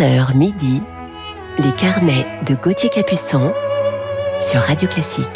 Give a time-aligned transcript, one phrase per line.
[0.00, 0.80] 11h midi,
[1.58, 3.52] les carnets de Gauthier Capuçon
[4.40, 5.26] sur Radio Classique.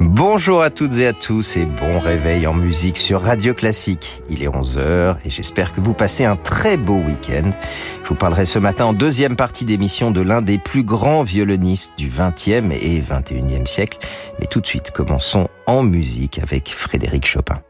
[0.00, 4.22] Bonjour à toutes et à tous et bon réveil en musique sur Radio Classique.
[4.30, 7.50] Il est 11h et j'espère que vous passez un très beau week-end.
[8.02, 11.92] Je vous parlerai ce matin en deuxième partie d'émission de l'un des plus grands violonistes
[11.98, 13.98] du 20e et 21e siècle.
[14.40, 17.60] Mais tout de suite, commençons en musique avec Frédéric Chopin.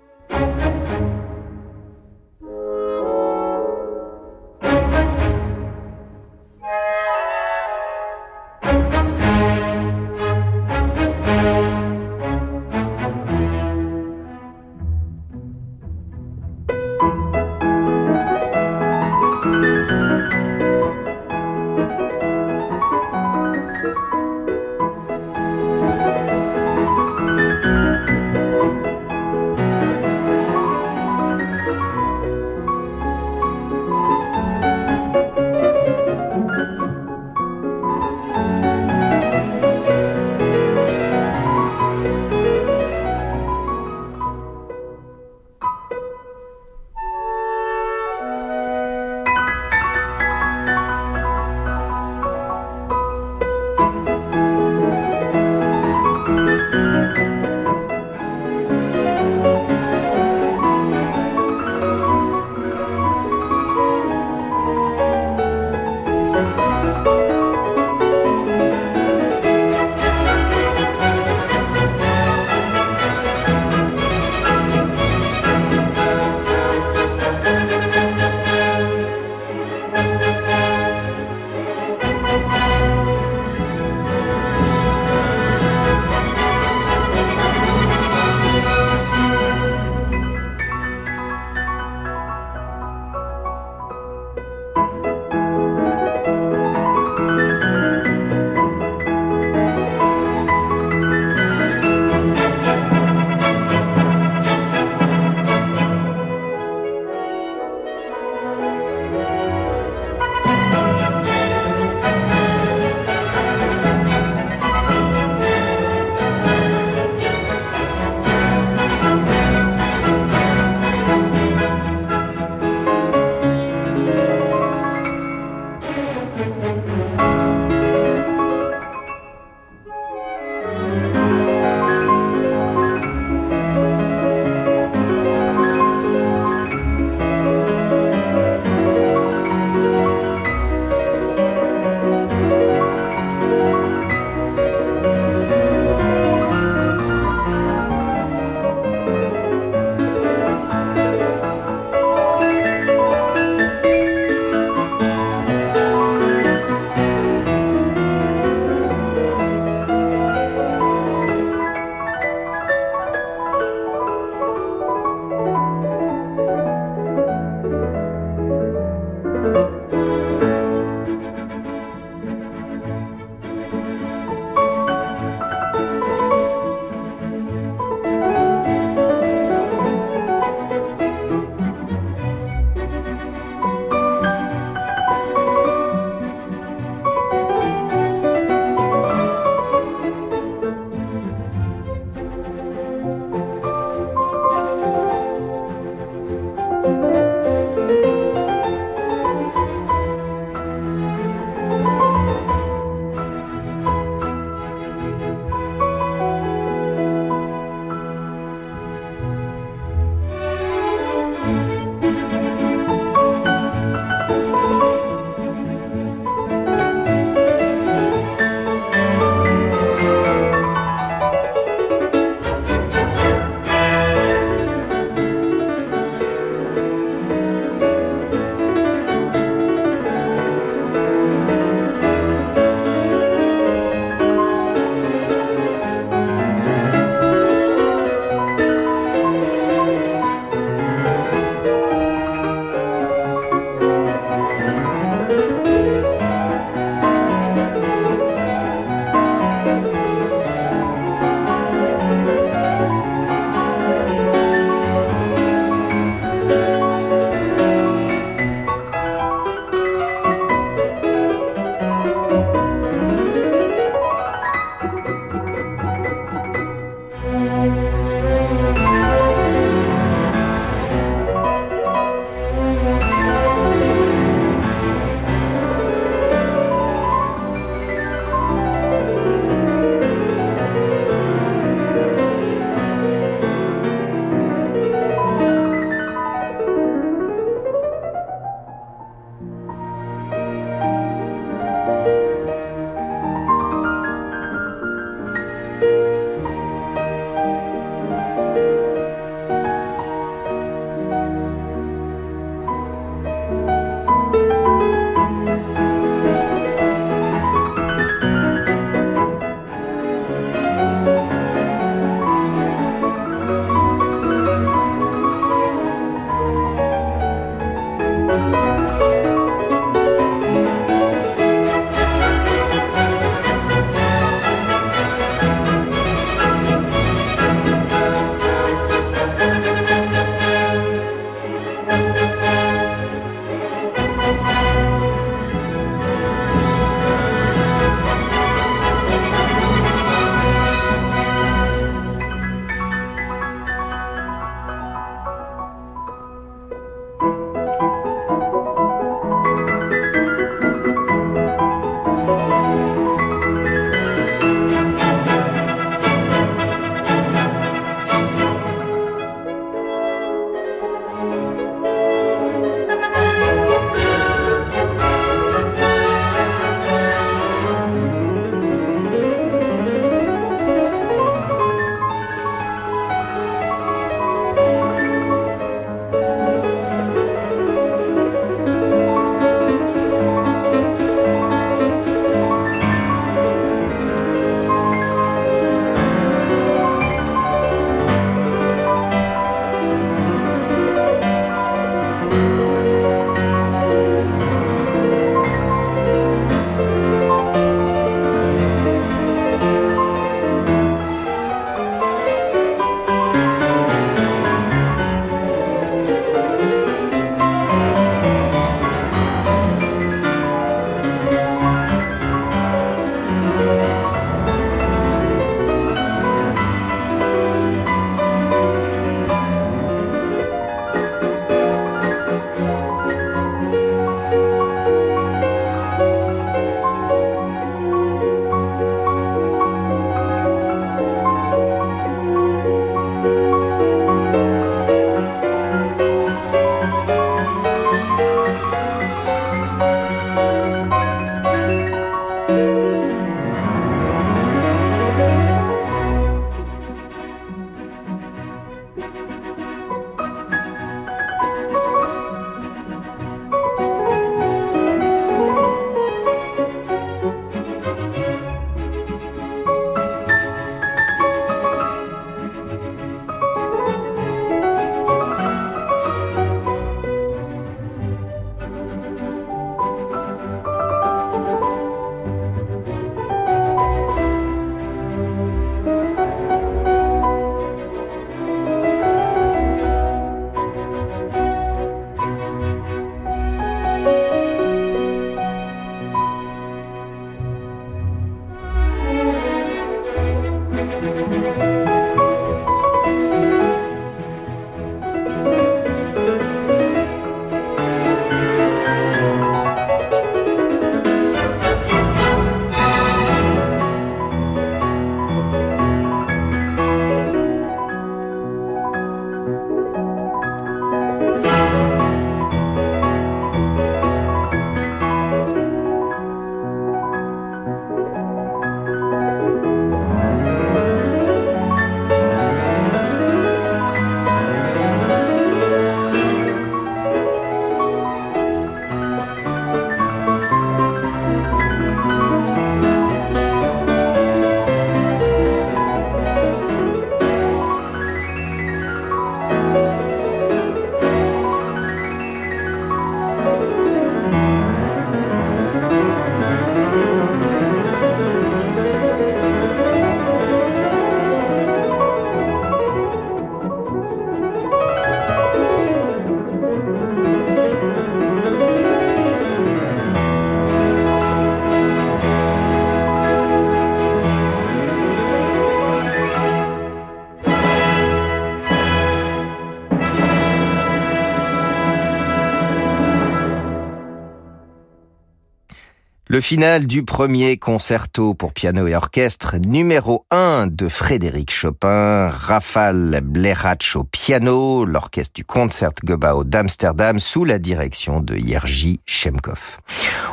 [576.42, 583.94] finale du premier concerto pour piano et orchestre numéro 1 de Frédéric Chopin, Rafal Blerach
[583.94, 589.79] au piano, l'orchestre du Concertgebouw d'Amsterdam sous la direction de Jerzy Shemkov.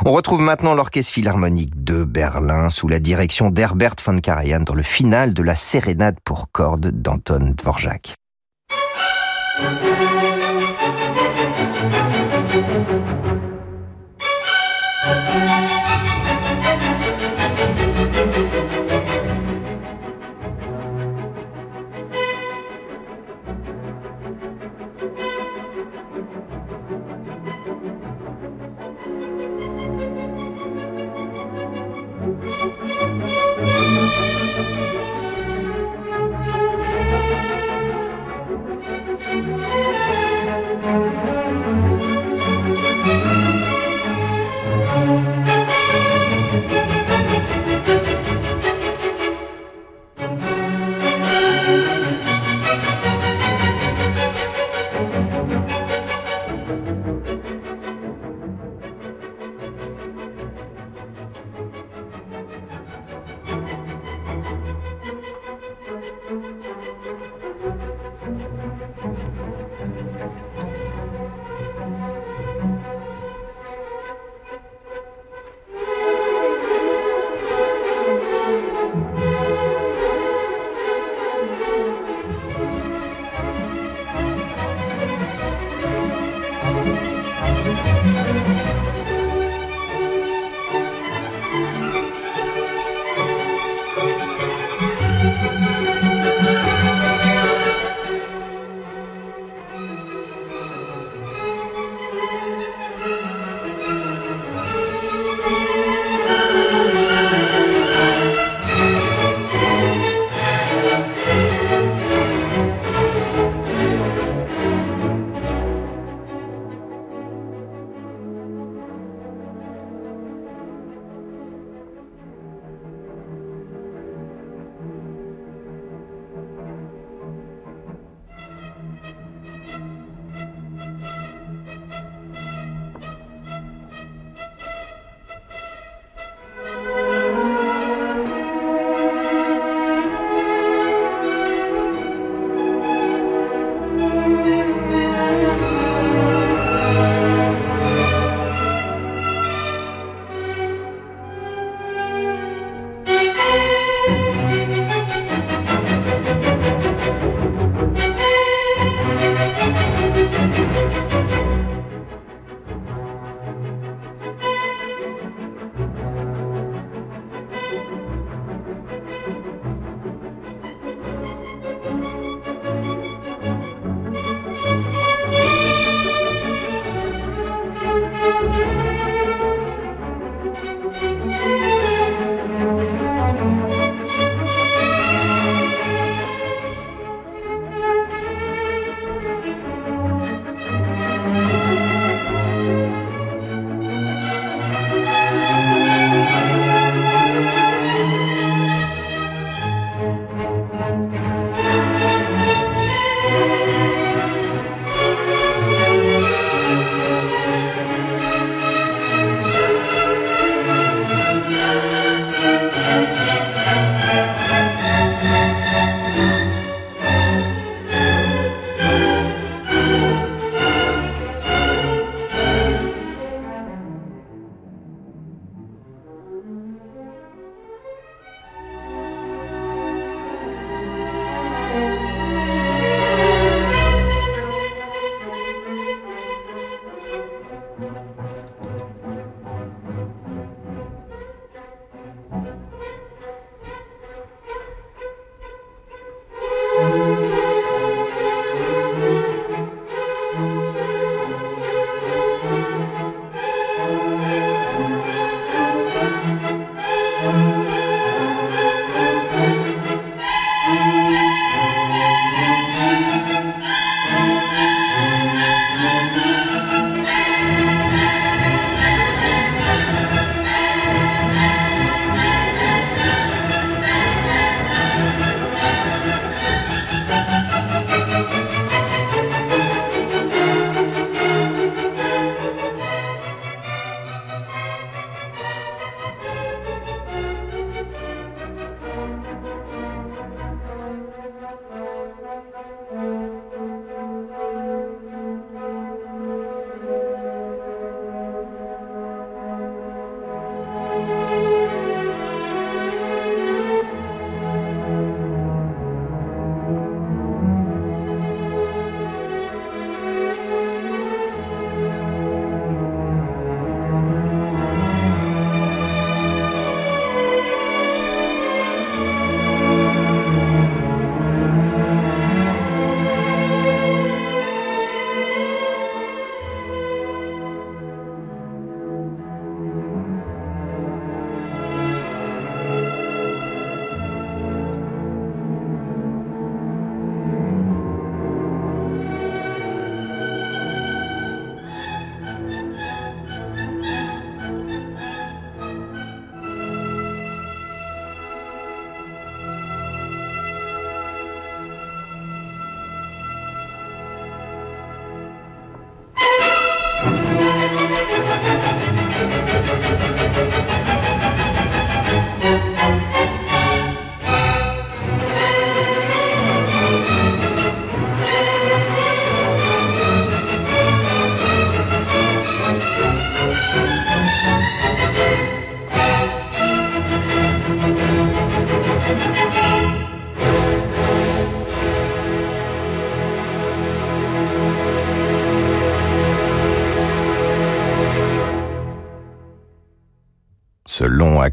[0.04, 4.82] On retrouve maintenant l'orchestre philharmonique de Berlin sous la direction d'Herbert von Karajan dans le
[4.82, 8.16] final de la sérénade pour cordes d'Anton Dvorak.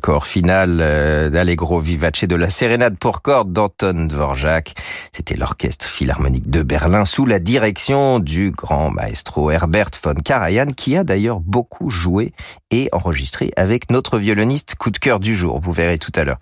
[0.07, 4.73] Long accord final euh, d'Allegro vivace de la sérénade pour cordes d'Anton Dvorak.
[5.11, 10.95] C'était l'orchestre philharmonique de Berlin sous la direction du grand maestro Herbert von Karajan qui
[10.95, 12.31] a d'ailleurs beaucoup joué
[12.71, 15.59] et enregistré avec notre violoniste coup de cœur du jour.
[15.61, 16.39] Vous verrez tout à l'heure.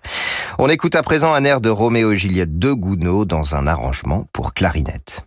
[0.58, 4.26] On écoute à présent un air de Roméo et Juliette de Gounod dans un arrangement
[4.32, 5.22] pour clarinette.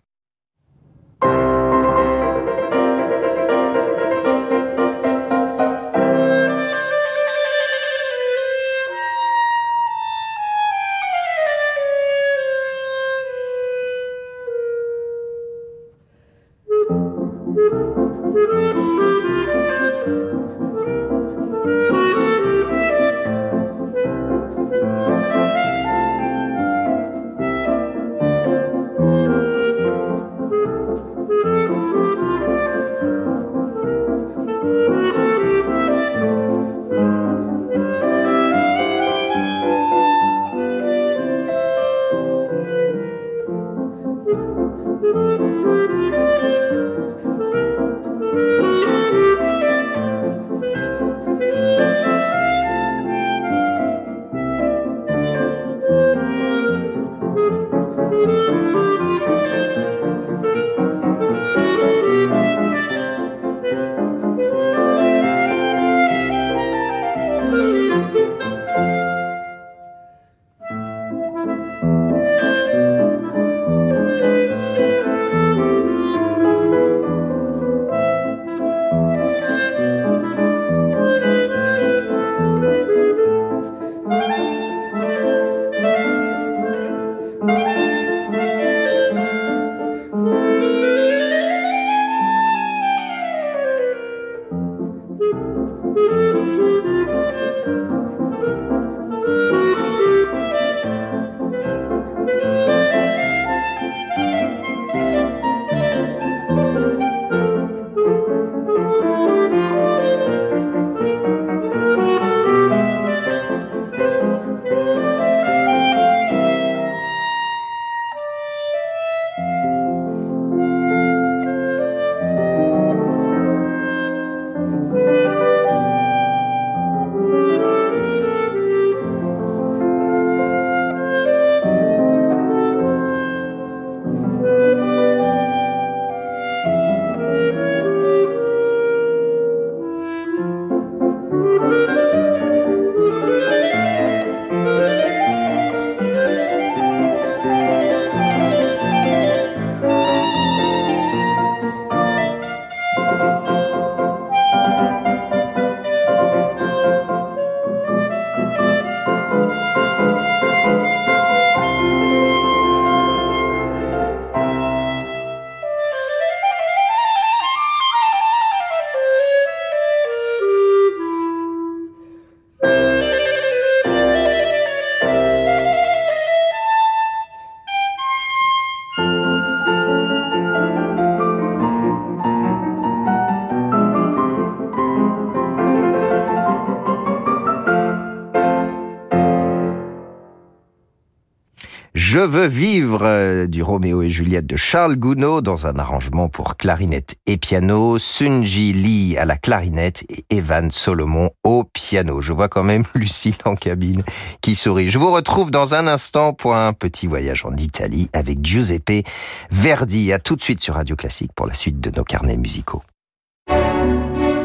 [192.30, 197.16] Veux vivre euh, du Roméo et Juliette de Charles Gounod dans un arrangement pour clarinette
[197.26, 202.20] et piano, Sunji Lee à la clarinette et Evan Solomon au piano.
[202.20, 204.04] Je vois quand même Lucille en cabine
[204.42, 204.90] qui sourit.
[204.90, 209.04] Je vous retrouve dans un instant pour un petit voyage en Italie avec Giuseppe
[209.50, 210.12] Verdi.
[210.12, 212.82] À tout de suite sur Radio Classique pour la suite de nos carnets musicaux.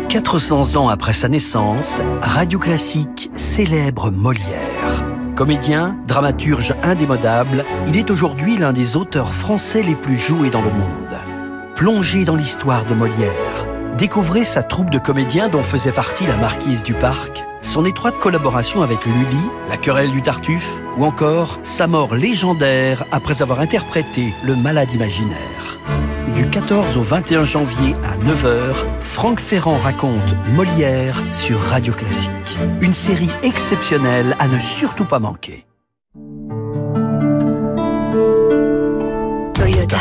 [0.10, 5.15] 400 ans après sa naissance, Radio Classique célèbre Molière.
[5.36, 10.70] Comédien, dramaturge indémodable, il est aujourd'hui l'un des auteurs français les plus joués dans le
[10.70, 11.74] monde.
[11.76, 13.66] Plongé dans l'histoire de Molière,
[13.98, 18.82] découvrez sa troupe de comédiens dont faisait partie la marquise du Parc, son étroite collaboration
[18.82, 24.56] avec Lully, la querelle du Tartuffe, ou encore sa mort légendaire après avoir interprété le
[24.56, 25.65] malade imaginaire.
[26.36, 32.30] Du 14 au 21 janvier à 9h, Franck Ferrand raconte Molière sur Radio Classique.
[32.82, 35.66] Une série exceptionnelle à ne surtout pas manquer.
[39.54, 40.00] Toyota.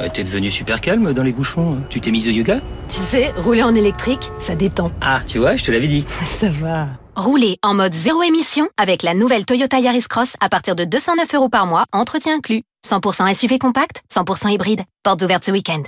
[0.00, 1.78] Euh, T'es devenu super calme dans les bouchons.
[1.90, 2.60] Tu t'es mise au yoga?
[2.88, 4.92] Tu sais, rouler en électrique, ça détend.
[5.00, 6.06] Ah, tu vois, je te l'avais dit.
[6.24, 6.86] Ça va.
[7.16, 11.32] Roulez en mode zéro émission avec la nouvelle Toyota Yaris Cross à partir de 209
[11.34, 12.62] euros par mois, entretien inclus.
[12.84, 14.82] 100% SUV compact, 100% hybride.
[15.04, 15.84] Portes ouvertes ce week-end.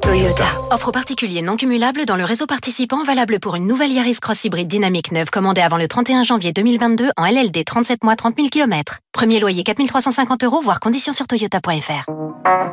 [0.00, 0.46] Toyota.
[0.70, 4.46] Offre aux particuliers non cumulable dans le réseau participant valable pour une nouvelle Yaris Cross
[4.46, 8.48] hybride dynamique neuve commandée avant le 31 janvier 2022 en LLD 37 mois 30 000
[8.48, 9.00] km.
[9.12, 12.06] Premier loyer 4350 euros, voire conditions sur toyota.fr.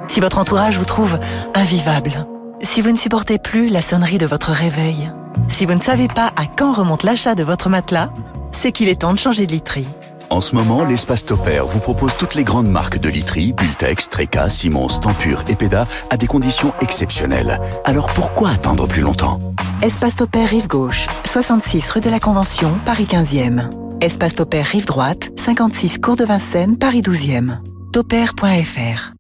[0.07, 1.19] Si votre entourage vous trouve
[1.53, 2.25] invivable,
[2.61, 5.11] si vous ne supportez plus la sonnerie de votre réveil,
[5.49, 8.11] si vous ne savez pas à quand remonte l'achat de votre matelas,
[8.51, 9.87] c'est qu'il est temps de changer de literie.
[10.29, 14.49] En ce moment, l'espace Topair vous propose toutes les grandes marques de literie, Bultex, Treca,
[14.49, 17.59] Simons, Tempur et Peda à des conditions exceptionnelles.
[17.83, 19.39] Alors pourquoi attendre plus longtemps?
[19.81, 23.69] Espace Topair Rive Gauche, 66 rue de la Convention, Paris 15e.
[24.01, 27.57] Espace Topair Rive Droite, 56 Cours de Vincennes, Paris 12e.
[27.91, 29.18] Topair.fr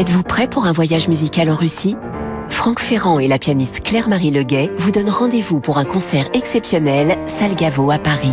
[0.00, 1.94] Êtes-vous prêt pour un voyage musical en Russie?
[2.48, 7.90] Franck Ferrand et la pianiste Claire-Marie Leguet vous donnent rendez-vous pour un concert exceptionnel Salgavo
[7.90, 8.32] à Paris.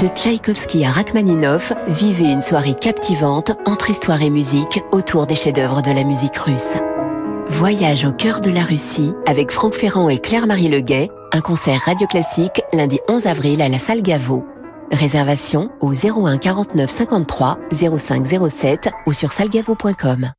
[0.00, 5.82] De Tchaïkovski à Rachmaninov, vivez une soirée captivante entre histoire et musique autour des chefs-d'œuvre
[5.82, 6.74] de la musique russe.
[7.46, 12.08] Voyage au cœur de la Russie avec Franck Ferrand et Claire-Marie Leguet, un concert radio
[12.08, 14.44] classique lundi 11 avril à la salle Gaveau.
[14.90, 20.32] Réservation au 01 49 53 05 07 ou sur salgavo.com.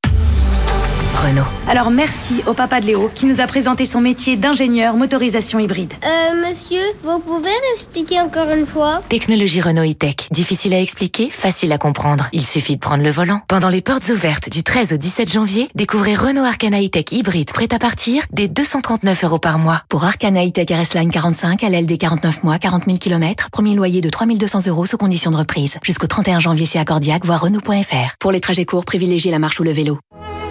[1.25, 1.45] Renault.
[1.67, 5.93] Alors merci au papa de Léo qui nous a présenté son métier d'ingénieur motorisation hybride.
[6.03, 9.01] Euh, monsieur, vous pouvez expliquer encore une fois?
[9.09, 10.15] Technologie Renault e-Tech.
[10.29, 12.29] Difficile à expliquer, facile à comprendre.
[12.31, 13.41] Il suffit de prendre le volant.
[13.47, 17.73] Pendant les portes ouvertes du 13 au 17 janvier, découvrez Renault Arcana e-Tech hybride prêt
[17.73, 19.81] à partir dès 239 euros par mois.
[19.89, 24.09] Pour Arcana e-Tech RS Line 45, LLD 49 mois, 40 000 km, premier loyer de
[24.09, 25.77] 3200 euros sous condition de reprise.
[25.81, 28.15] Jusqu'au 31 janvier, c'est accordiaque, voire Renault.fr.
[28.19, 29.97] Pour les trajets courts, privilégiez la marche ou le vélo.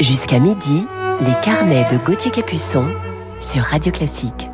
[0.01, 0.87] Jusqu'à midi,
[1.21, 2.93] les carnets de Gauthier Capuçon
[3.39, 4.51] sur Radio Classique.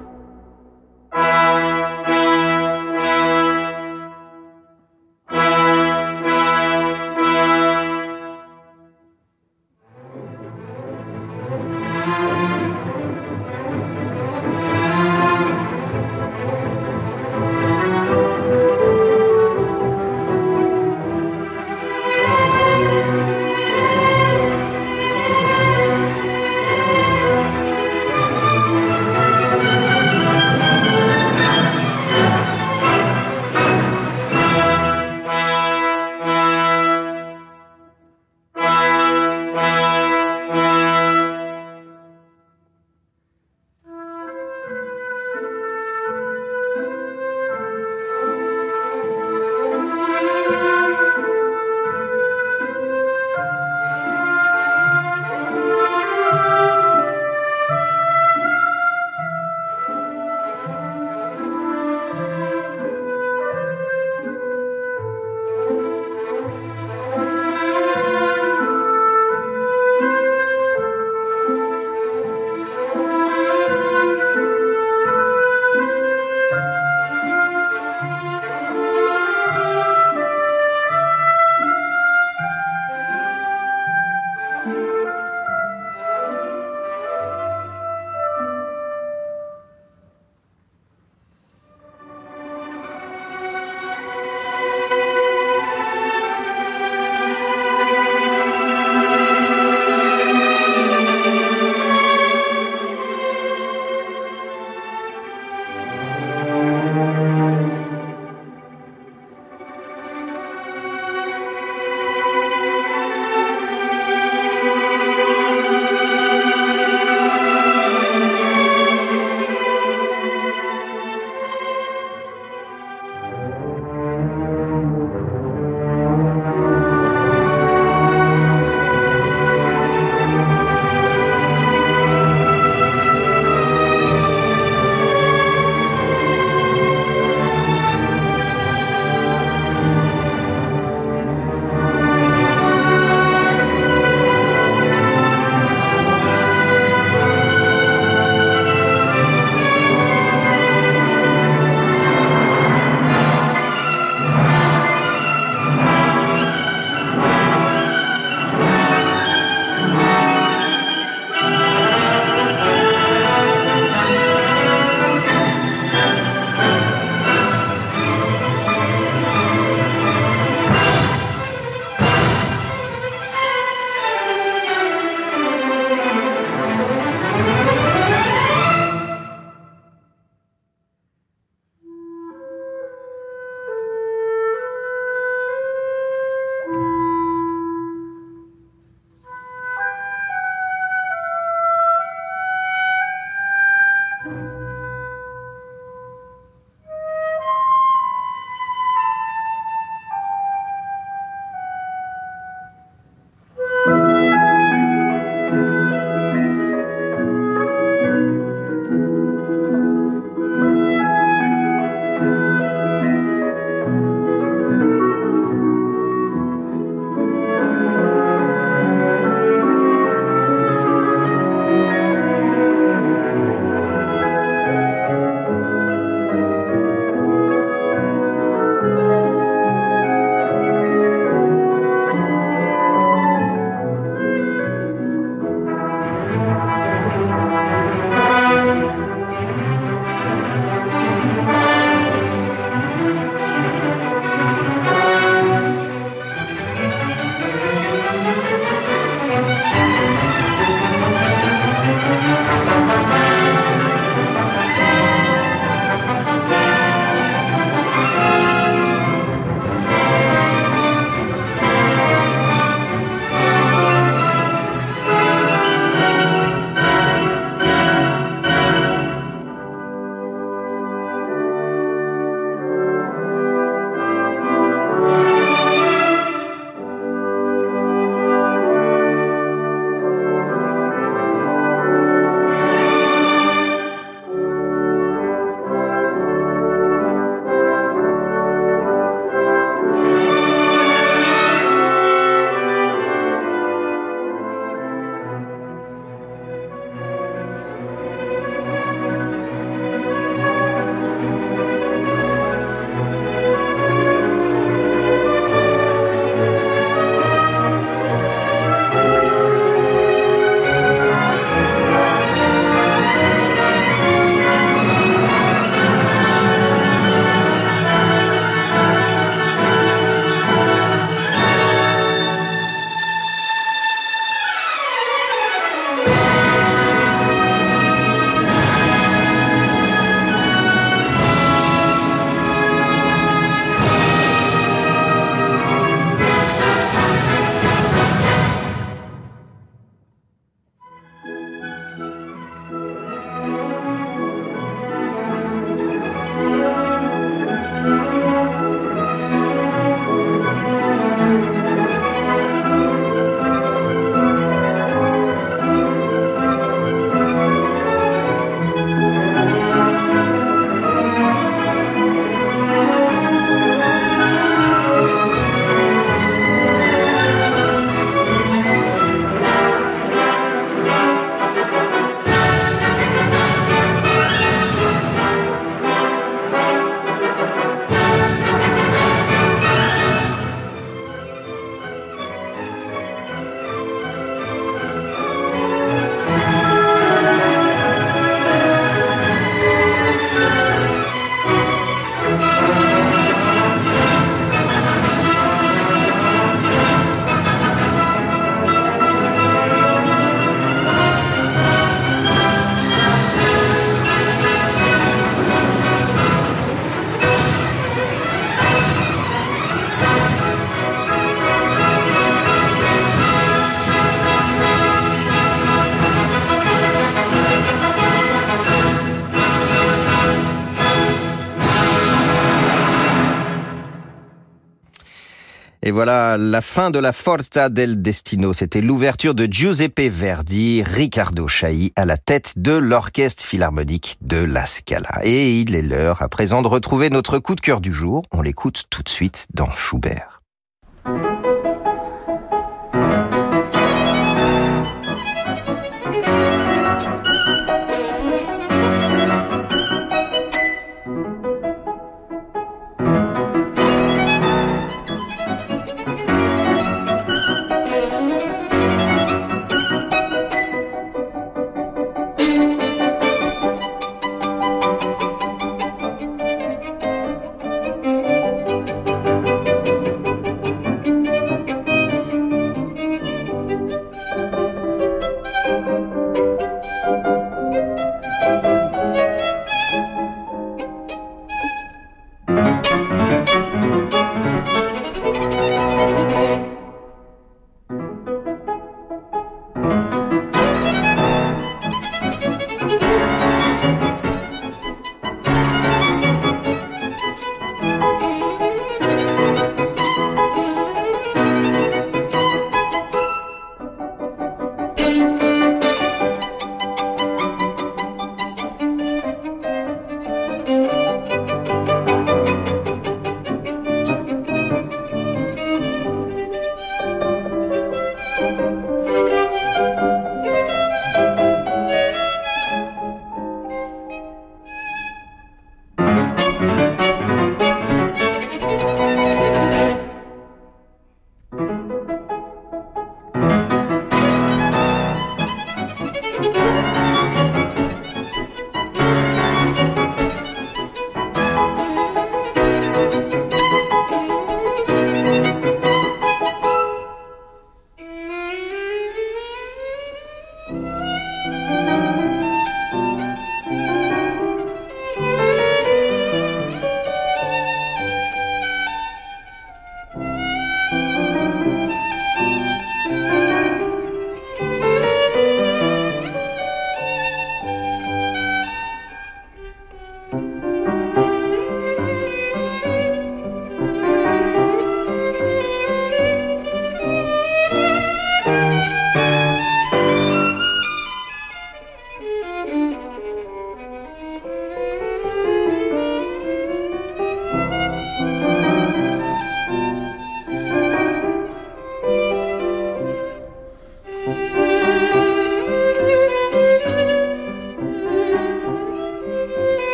[426.00, 428.54] Voilà la fin de la Forza del Destino.
[428.54, 434.64] C'était l'ouverture de Giuseppe Verdi, Riccardo Chailly à la tête de l'Orchestre Philharmonique de La
[434.64, 435.20] Scala.
[435.24, 438.22] Et il est l'heure à présent de retrouver notre coup de cœur du jour.
[438.32, 440.39] On l'écoute tout de suite dans Schubert.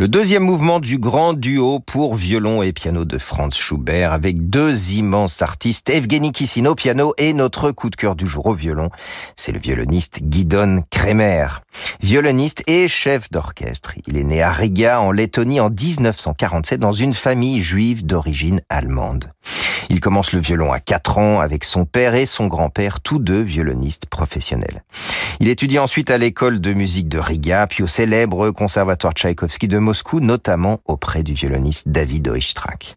[0.00, 4.92] Le deuxième mouvement du grand duo pour violon et piano de Franz Schubert avec deux
[4.92, 8.88] immenses artistes, Evgeny Kissin au piano et notre coup de cœur du jour au violon,
[9.36, 11.48] c'est le violoniste Gidon Kremer.
[12.02, 13.92] Violoniste et chef d'orchestre.
[14.06, 19.30] Il est né à Riga en Lettonie en 1947 dans une famille juive d'origine allemande.
[19.90, 23.42] Il commence le violon à 4 ans avec son père et son grand-père, tous deux
[23.42, 24.82] violonistes professionnels.
[25.40, 29.78] Il étudie ensuite à l'école de musique de Riga, puis au célèbre conservatoire Tchaïkovski de
[29.90, 32.96] Moscou, notamment auprès du violoniste David Oistrakh.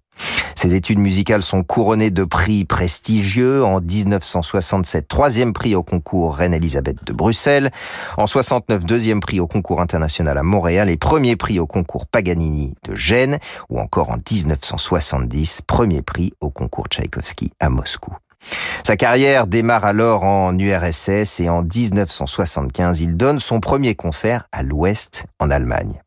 [0.56, 3.64] Ses études musicales sont couronnées de prix prestigieux.
[3.64, 7.72] En 1967, troisième prix au concours Reine-Elisabeth de Bruxelles.
[8.18, 12.76] En 69, deuxième prix au concours international à Montréal et premier prix au concours Paganini
[12.88, 13.40] de Gênes.
[13.72, 18.16] Ou encore en 1970, premier prix au concours Tchaïkovski à Moscou.
[18.86, 24.62] Sa carrière démarre alors en URSS et en 1975, il donne son premier concert à
[24.62, 26.00] l'Ouest, en Allemagne.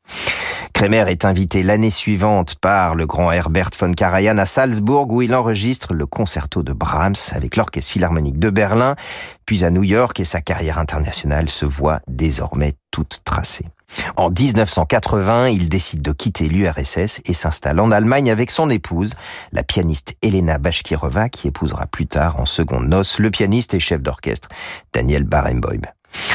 [0.76, 5.34] Kremer est invité l'année suivante par le grand Herbert von Karajan à Salzbourg où il
[5.34, 8.94] enregistre le concerto de Brahms avec l'Orchestre Philharmonique de Berlin,
[9.46, 13.64] puis à New York et sa carrière internationale se voit désormais toute tracée.
[14.16, 19.14] En 1980, il décide de quitter l'URSS et s'installe en Allemagne avec son épouse,
[19.52, 24.02] la pianiste Elena Bashkirova, qui épousera plus tard en seconde noces le pianiste et chef
[24.02, 24.50] d'orchestre
[24.92, 25.80] Daniel Barenboim.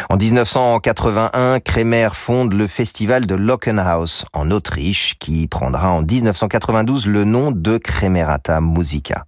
[0.09, 7.23] En 1981, Kremer fonde le festival de Lockenhaus en Autriche qui prendra en 1992 le
[7.23, 9.25] nom de Kremerata Musica.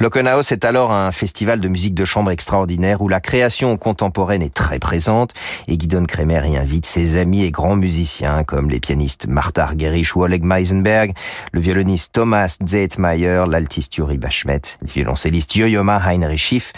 [0.00, 4.54] Lockenhaus est alors un festival de musique de chambre extraordinaire où la création contemporaine est
[4.54, 5.32] très présente
[5.68, 10.16] et Guidon Kremer y invite ses amis et grands musiciens comme les pianistes Martha Argerich
[10.16, 11.12] ou Oleg Meisenberg,
[11.52, 16.72] le violoniste Thomas Zeitmeyer, l'altiste Yuri Bashmet, le violoncelliste Yoyoma Heinrich Schiff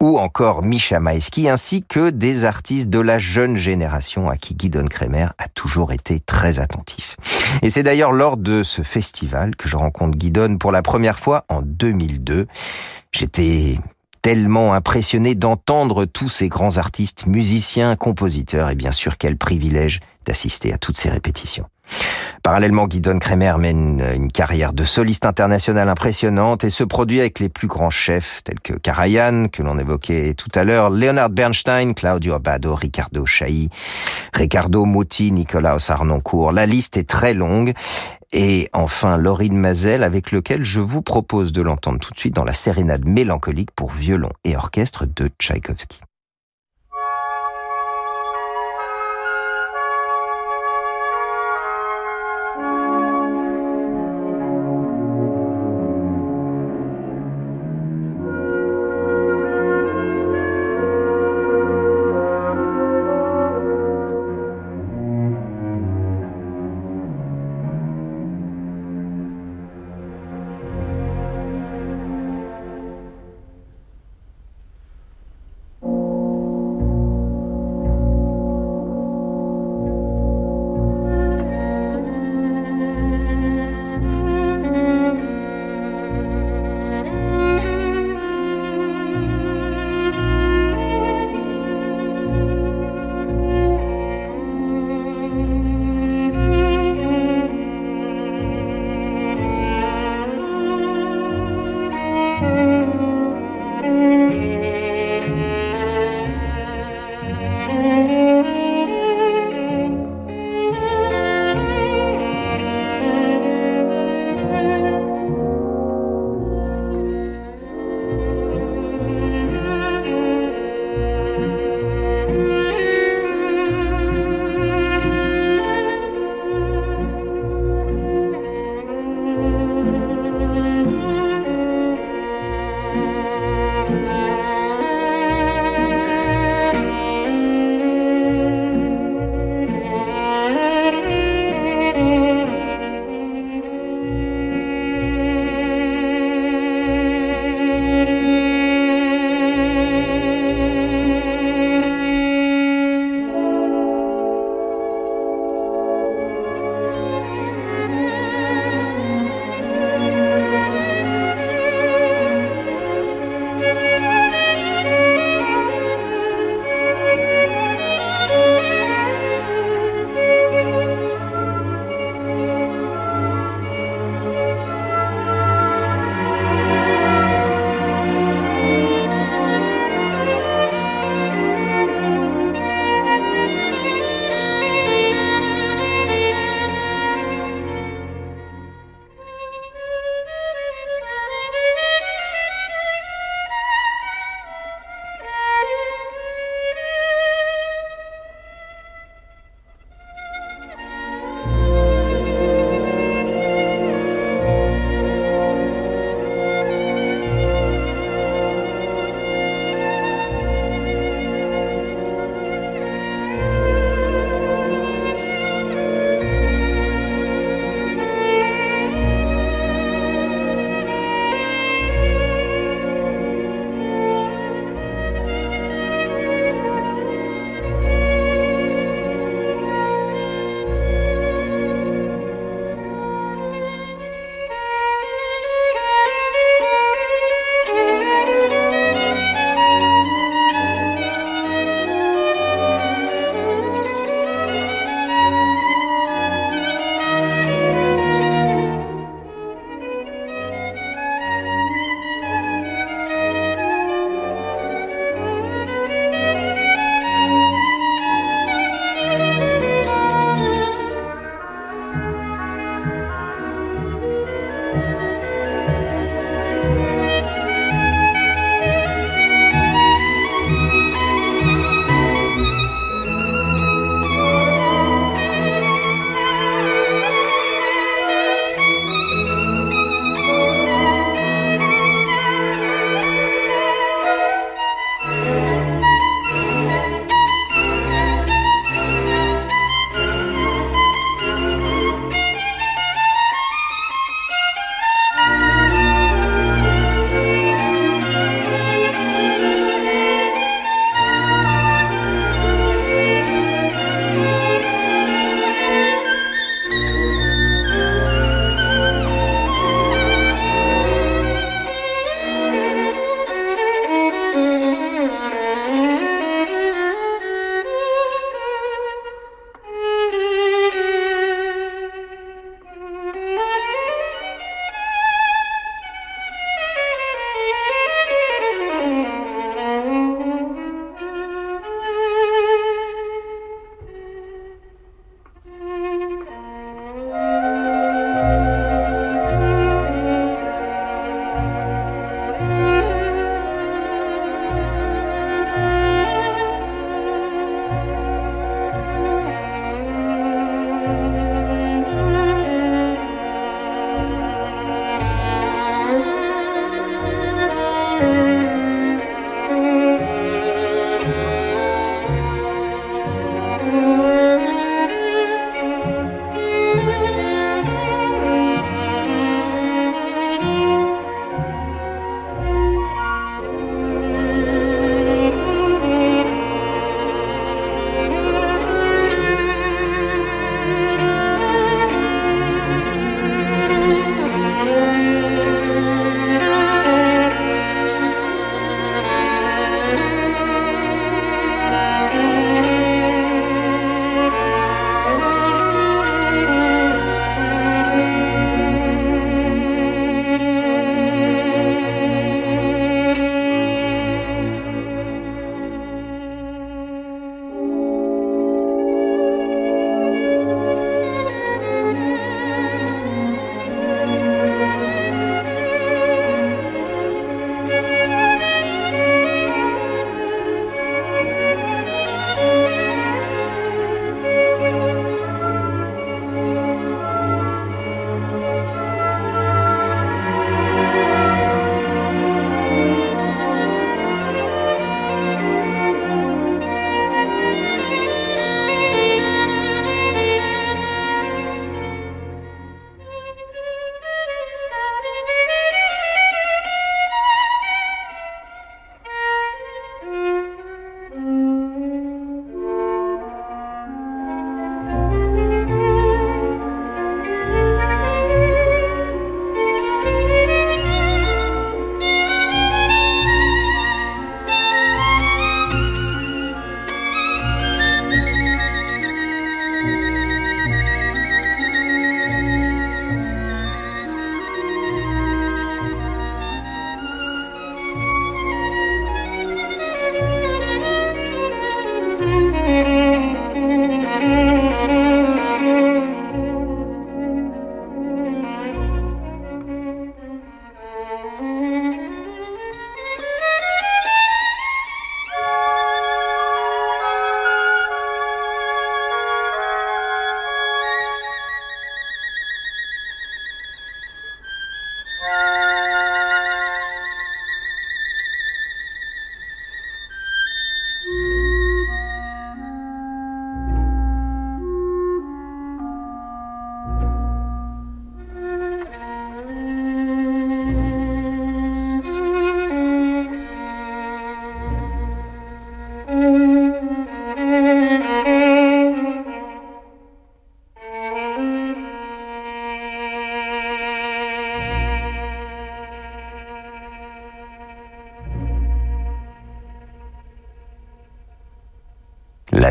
[0.00, 4.84] ou encore Misha Maïski ainsi que des artistes de la jeune génération à qui Guidon
[4.84, 7.16] Kremer a toujours été très attentif.
[7.62, 11.44] Et c'est d'ailleurs lors de ce festival que je rencontre Guidon pour la première fois
[11.48, 12.46] en 2002.
[13.12, 13.78] J'étais
[14.22, 20.72] tellement impressionné d'entendre tous ces grands artistes, musiciens, compositeurs, et bien sûr quel privilège d'assister
[20.72, 21.66] à toutes ces répétitions.
[22.42, 27.50] Parallèlement, Guidon Kremer mène une carrière de soliste international impressionnante et se produit avec les
[27.50, 32.34] plus grands chefs tels que Karajan, que l'on évoquait tout à l'heure, Leonard Bernstein, Claudio
[32.34, 33.68] Abbado, Ricardo Chailly,
[34.32, 36.52] Ricardo Muti, Nicolas Arnoncourt.
[36.52, 37.74] La liste est très longue.
[38.32, 42.44] Et enfin, Laurine Mazel, avec lequel je vous propose de l'entendre tout de suite dans
[42.44, 46.00] la sérénade mélancolique pour violon et orchestre de Tchaïkovski.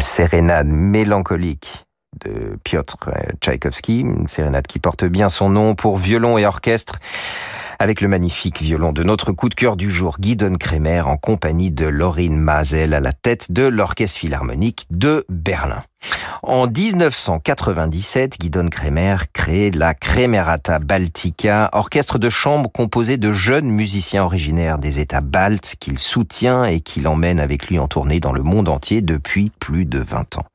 [0.10, 1.86] Sérénade mélancolique
[2.26, 2.98] de Piotr
[3.40, 6.96] Tchaïkovski, une sérénade qui porte bien son nom pour violon et orchestre
[7.78, 11.72] avec le magnifique violon de notre coup de cœur du jour, Guidon Kremer, en compagnie
[11.72, 15.80] de Laurine Mazel à la tête de l'Orchestre Philharmonique de Berlin.
[16.42, 24.24] En 1997, Guidon Kremer crée la Kremerata Baltica, orchestre de chambre composé de jeunes musiciens
[24.24, 28.42] originaires des États baltes qu'il soutient et qu'il emmène avec lui en tournée dans le
[28.42, 30.46] monde entier depuis plus de 20 ans.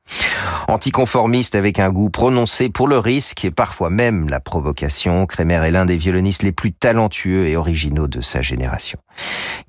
[0.67, 5.71] Anticonformiste avec un goût prononcé pour le risque et parfois même la provocation, Kremer est
[5.71, 8.97] l'un des violonistes les plus talentueux et originaux de sa génération.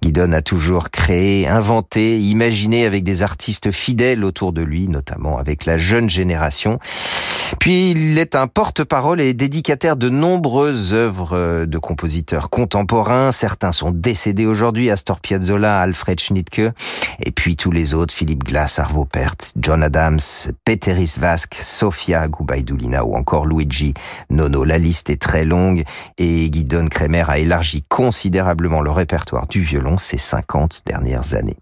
[0.02, 5.64] Guidon a toujours créé, inventé, imaginé avec des artistes fidèles autour de lui, notamment avec
[5.64, 6.78] la jeune génération.
[7.60, 13.30] Puis il est un porte-parole et dédicataire de nombreuses œuvres de compositeurs contemporains.
[13.32, 16.72] Certains sont décédés aujourd'hui, Astor Piazzolla, Alfred Schnittke,
[17.24, 20.20] et puis tous les autres, Philippe Glass, Arvo Pärt, John Adams,
[20.64, 23.94] Peteris Vask, Sofia Gubaidulina ou encore Luigi
[24.30, 24.64] Nono.
[24.64, 25.84] La liste est très longue
[26.18, 31.56] et Guidon Kremer a élargi considérablement le répertoire du violon ces 50 dernières années.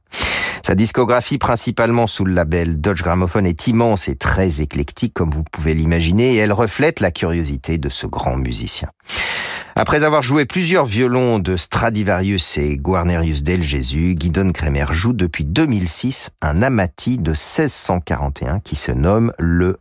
[0.67, 5.45] Sa discographie, principalement sous le label Dodge Gramophone, est immense et très éclectique, comme vous
[5.45, 8.89] pouvez l'imaginer, et elle reflète la curiosité de ce grand musicien.
[9.77, 15.45] Après avoir joué plusieurs violons de Stradivarius et Guarnerius del Jésus, Guidon Kremer joue depuis
[15.45, 19.77] 2006 un Amati de 1641 qui se nomme le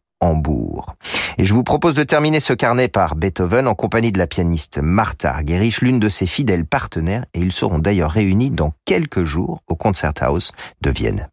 [1.38, 4.80] Et je vous propose de terminer ce carnet par Beethoven en compagnie de la pianiste
[4.82, 9.62] Martha Argerich, l'une de ses fidèles partenaires, et ils seront d'ailleurs réunis dans quelques jours
[9.68, 10.52] au Concerthaus
[10.82, 11.30] de Vienne.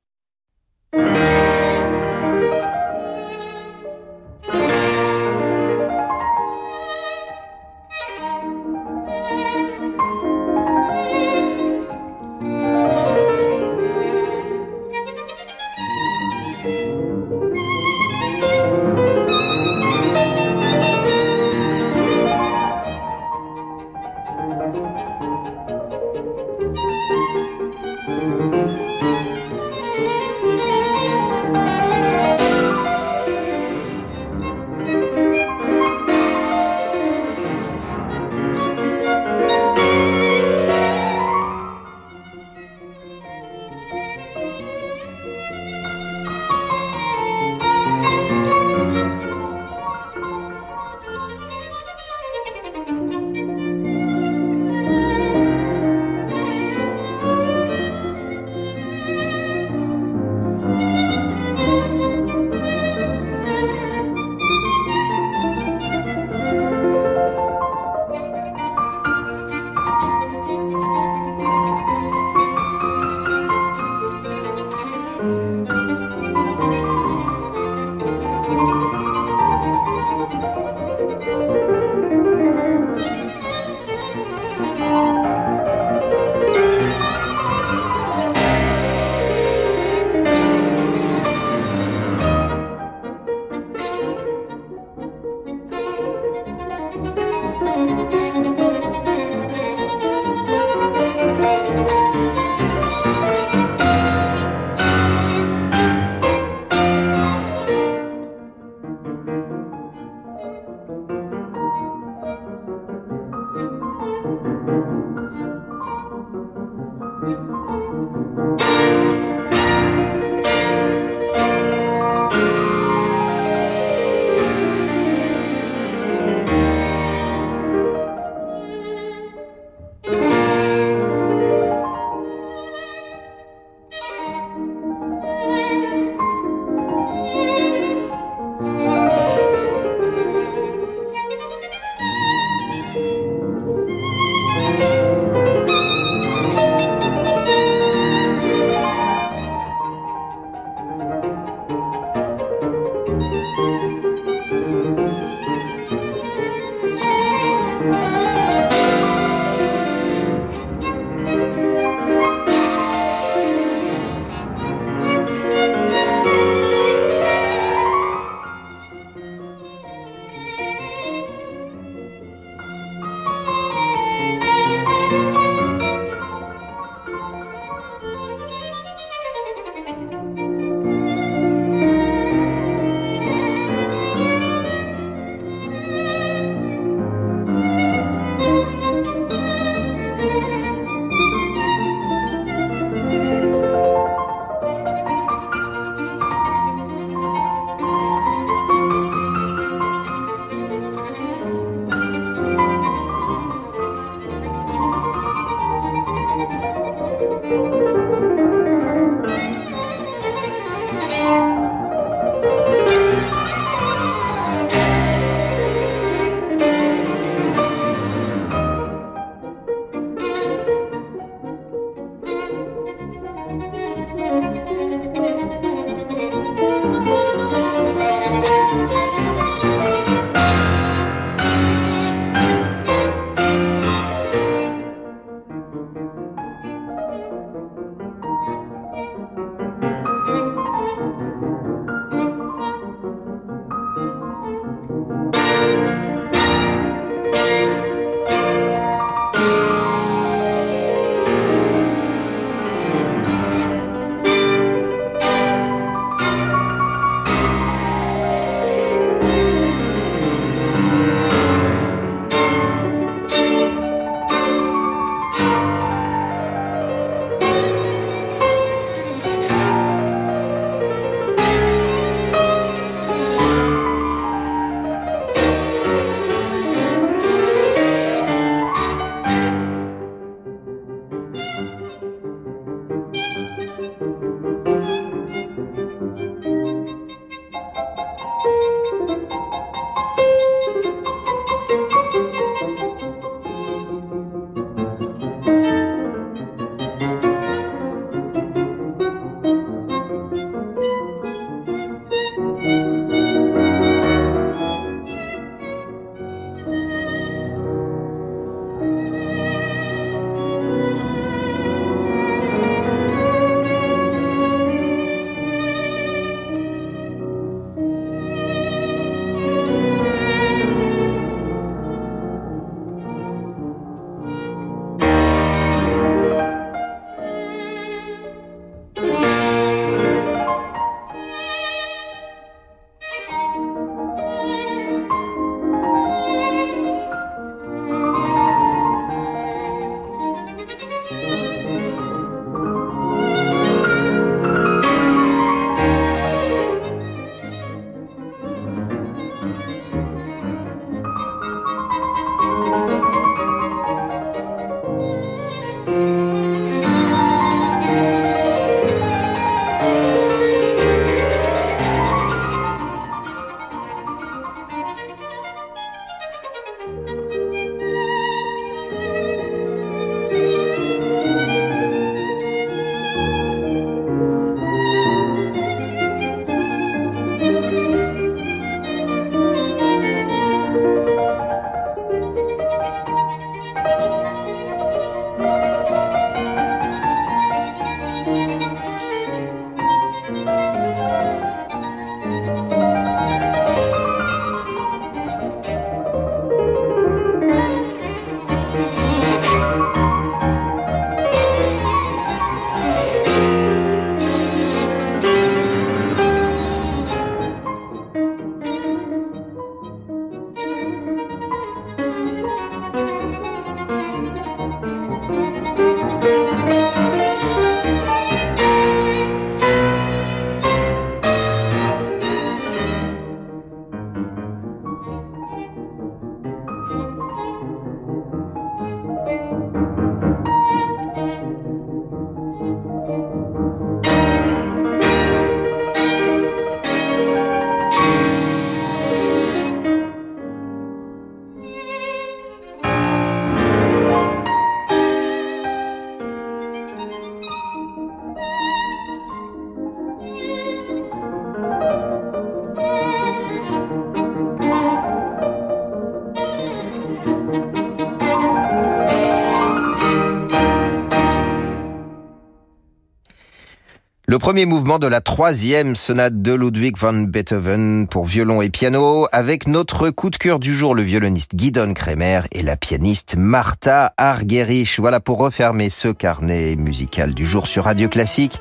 [464.41, 469.67] Premier mouvement de la troisième sonate de Ludwig van Beethoven pour violon et piano, avec
[469.67, 474.99] notre coup de cœur du jour, le violoniste Guidon Kremer et la pianiste Martha Argerich.
[474.99, 478.59] Voilà pour refermer ce carnet musical du jour sur Radio Classique.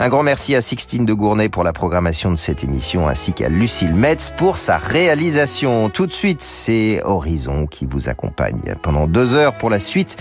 [0.00, 3.48] Un grand merci à Sixtine de Gournay pour la programmation de cette émission, ainsi qu'à
[3.48, 5.88] Lucille Metz pour sa réalisation.
[5.88, 10.18] Tout de suite, c'est Horizon qui vous accompagne pendant deux heures pour la suite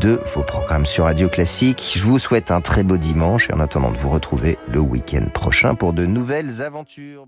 [0.00, 1.94] de vos programmes sur Radio Classique.
[1.96, 4.10] Je vous souhaite un très beau dimanche et en attendant de vous
[4.68, 7.26] le week-end prochain pour de nouvelles aventures.